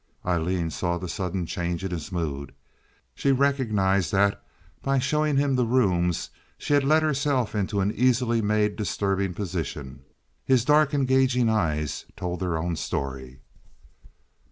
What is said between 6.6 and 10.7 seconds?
had led herself into an easily made disturbing position. His